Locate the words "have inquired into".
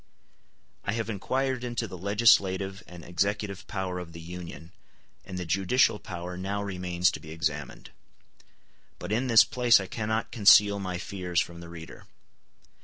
0.93-1.87